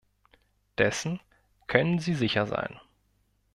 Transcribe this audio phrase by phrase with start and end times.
[0.79, 1.19] Dessen
[1.67, 2.79] können sie sicher sein!